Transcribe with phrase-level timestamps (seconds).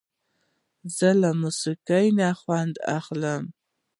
[0.97, 3.43] زه له موسیقۍ نه خوند اخلم.